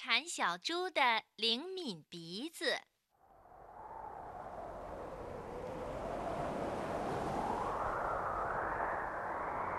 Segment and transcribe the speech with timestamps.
[0.00, 2.78] 馋小猪的灵敏鼻子。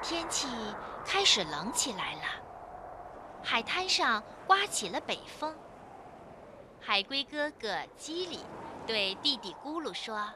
[0.03, 0.49] 天气
[1.05, 2.21] 开始冷起来了，
[3.41, 5.55] 海滩上刮起了北风。
[6.81, 8.41] 海龟哥哥基里
[8.85, 10.29] 对弟弟咕噜说：“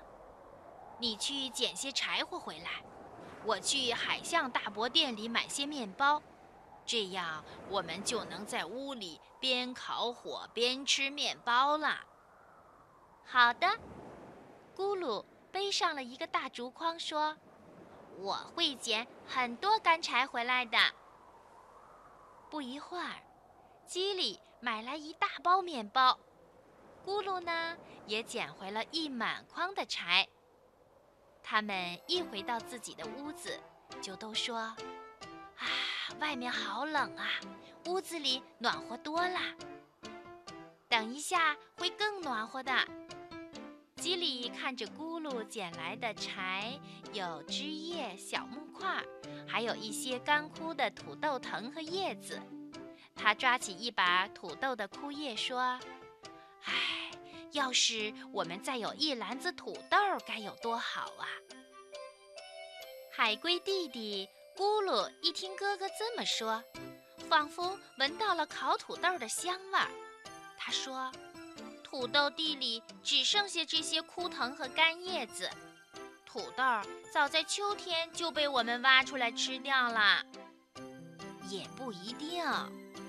[0.98, 2.82] 你去捡些柴火回来，
[3.44, 6.24] 我去海象大伯店里买些面包。”
[6.86, 12.00] 这样，我们就能在屋里边烤火边吃面包了。
[13.26, 13.68] 好的，
[14.74, 17.36] 咕噜背上了一个大竹筐，说
[18.16, 20.78] ：“我会捡很多干柴回来的。”
[22.50, 23.22] 不一会儿，
[23.86, 26.18] 基里买来一大包面包，
[27.06, 30.26] 咕噜呢也捡回了一满筐的柴。
[31.44, 33.60] 他们一回到自己的屋子，
[34.02, 34.78] 就都说：“啊。”
[36.22, 37.28] 外面好冷啊，
[37.86, 39.40] 屋子里暖和多了。
[40.88, 42.72] 等一下会更暖和的。
[43.98, 46.78] 基里看着咕噜捡来的柴，
[47.14, 49.02] 有枝叶、小木块，
[49.48, 52.42] 还有一些干枯的土豆藤和叶子。
[53.16, 55.80] 他抓起一把土豆的枯叶，说
[56.66, 57.12] ：“唉，
[57.52, 61.28] 要是我们再有一篮子土豆，该有多好啊！”
[63.12, 64.28] 海龟弟弟。
[64.56, 66.64] 咕噜一听哥哥这么说，
[67.24, 69.88] 仿佛闻到了烤土豆的香味儿。
[70.58, 71.12] 他说
[71.84, 75.50] ：“土豆地里只剩下这些枯藤和干叶子，
[76.26, 76.64] 土豆
[77.12, 80.24] 早在秋天就被我们挖出来吃掉了。
[81.50, 82.44] 也不一定，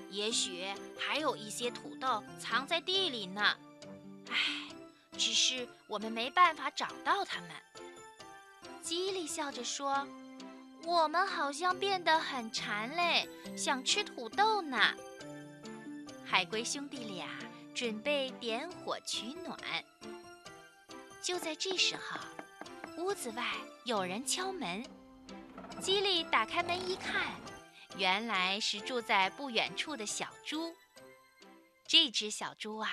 [0.09, 0.65] 也许
[0.99, 3.57] 还有一些土豆藏在地里呢。
[4.29, 4.35] 唉，
[5.17, 7.49] 只是我们没办法找到它们。”
[8.83, 10.07] 基里笑着说。
[10.85, 14.77] 我们好像变得很馋嘞，想吃土豆呢。
[16.23, 17.27] 海龟兄弟俩
[17.73, 19.57] 准备点火取暖。
[21.23, 22.19] 就在这时候，
[22.97, 23.43] 屋子外
[23.83, 24.85] 有人敲门。
[25.81, 27.33] 基里打开门一看，
[27.97, 30.75] 原来是住在不远处的小猪。
[31.87, 32.91] 这只小猪啊，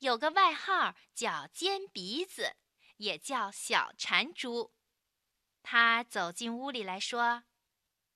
[0.00, 2.54] 有个外号叫尖鼻子，
[2.98, 4.72] 也叫小馋猪。
[5.62, 7.44] 他走进屋里来说：“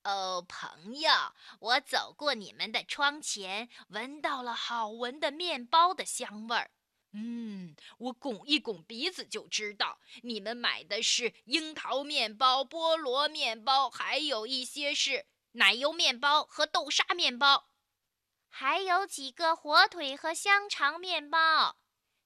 [0.05, 1.11] 哦，朋友，
[1.61, 6.71] 我走过你们的窗前，闻到了好闻的面包的香味儿。
[7.13, 17.71] 嗯，我拱一拱鼻子就知道，你们买的是樱桃面包、菠萝面包，还有一些是奶油面包和豆沙面包，
[18.49, 21.79] 还有几个火腿和香肠面包。”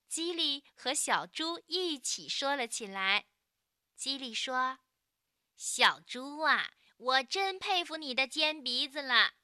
[0.09, 3.27] 基里和小猪一起说了起来。
[3.95, 4.79] 基里说。
[5.61, 9.35] 小猪啊，我真佩服你的尖鼻子了。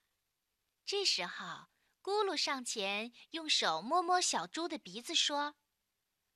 [0.87, 1.67] 这时候，
[2.01, 5.57] 咕噜上前，用手摸摸小猪的鼻子，说：“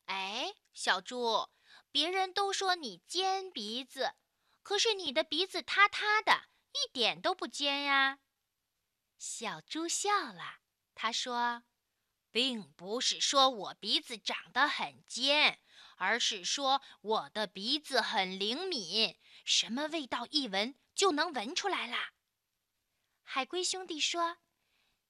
[0.07, 1.49] 哎，小猪，
[1.93, 4.17] 别人都说你尖鼻子，
[4.65, 8.19] 可是你的鼻子塌塌的，一点都不尖呀。”
[9.17, 10.59] 小猪笑了，
[10.97, 11.63] 他说
[12.33, 15.61] ：“并不是说我鼻子长得很尖。”
[15.99, 22.13] 而是说我的鼻子很灵敏，什么味道一闻就能闻出来啦。
[23.23, 24.39] 海龟兄弟说：“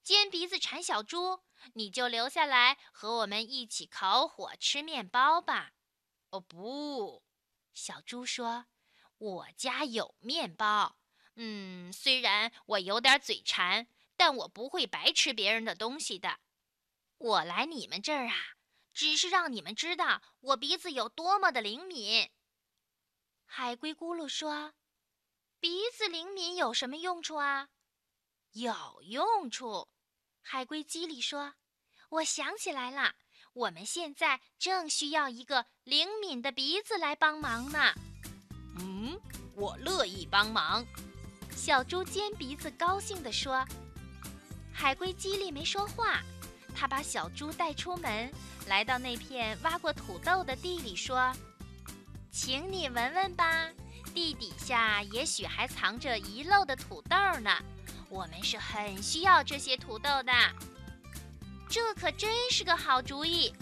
[0.03, 5.73] 尖鼻子馋小猪，你就留下来和我们一起烤火吃面包吧。”
[6.31, 7.23] 哦不，
[7.73, 8.65] 小猪说
[9.17, 10.97] ：“我家有面包。
[11.35, 16.39] 嗯，虽然我有点嘴馋，但我不会白吃别人的东西的。
[17.17, 18.35] 我来你们这儿啊。”
[18.99, 22.29] 只是让你们知道我鼻子有多么的灵敏。
[23.45, 24.73] 海龟咕噜说
[25.57, 27.69] ：“鼻子灵敏有什么用处啊
[28.51, 29.87] ？”“有用处。”
[30.43, 31.53] 海龟基里说
[32.11, 33.15] ：“我想起来了，
[33.53, 37.93] 我们现在正需要一个灵敏的鼻子来帮忙呢。
[38.81, 39.17] ”“嗯，
[39.55, 40.85] 我乐意帮忙。”
[41.55, 43.65] 小猪尖鼻子高兴地说。
[44.73, 46.21] 海龟基里没说话，
[46.75, 48.31] 他把小猪带出门。
[48.67, 51.33] 来到那片挖过土豆的地里，说
[52.31, 53.69] ：“请你闻闻吧，
[54.13, 57.51] 地底下也许还藏着遗漏的土豆呢。
[58.09, 60.31] 我们是很需要这些土豆的。”
[61.67, 63.53] 这可真是个好主意！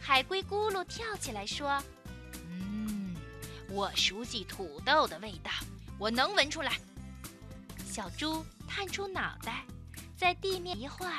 [0.00, 1.82] 海龟咕噜跳起来说
[2.50, 3.16] ：“嗯，
[3.68, 5.50] 我熟悉土豆的味道，
[5.98, 6.78] 我能闻出来。”
[7.84, 9.64] 小猪探出脑袋，
[10.16, 11.12] 在地面一会儿。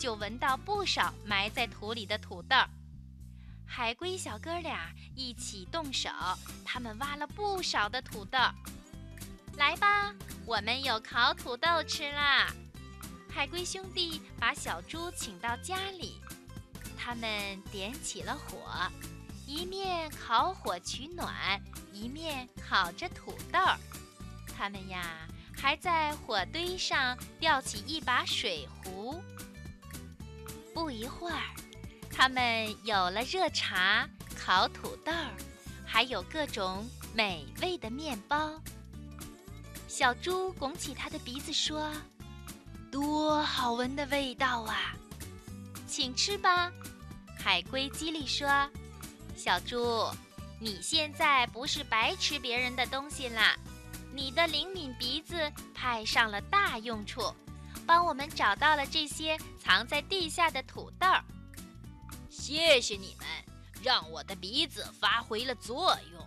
[0.00, 2.56] 就闻到不少埋在土里的土豆。
[3.66, 6.08] 海龟小哥俩一起动手，
[6.64, 8.38] 他们挖了不少的土豆。
[9.58, 10.14] 来吧，
[10.46, 12.50] 我们有烤土豆吃啦！
[13.30, 16.18] 海龟兄弟把小猪请到家里，
[16.98, 18.56] 他们点起了火，
[19.46, 21.60] 一面烤火取暖，
[21.92, 23.58] 一面烤着土豆。
[24.56, 29.22] 他们呀，还在火堆上吊起一把水壶。
[30.74, 31.42] 不一会儿，
[32.10, 35.12] 他们有了热茶、烤土豆，
[35.84, 38.60] 还有各种美味的面包。
[39.88, 41.90] 小猪拱起它的鼻子说。
[42.90, 44.96] 多好闻的味道啊！
[45.86, 46.72] 请吃吧，
[47.38, 48.48] 海龟叽里说
[49.36, 50.10] ：“小猪，
[50.58, 53.56] 你现在不是白吃别人的东西啦，
[54.12, 55.36] 你的灵敏鼻子
[55.72, 57.32] 派上了大用处，
[57.90, 61.08] 帮我们找到了这些藏在地下的土豆。
[62.30, 63.26] 谢谢你们，
[63.82, 66.24] 让我的鼻子发挥了作用。”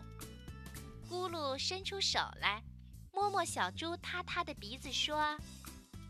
[1.10, 2.62] 咕噜伸出手来，
[3.14, 5.38] 摸摸小猪塌塌的鼻子说。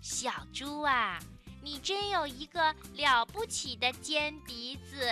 [0.01, 1.19] 小猪啊，
[1.61, 5.07] 你真有一个了不起的尖鼻子。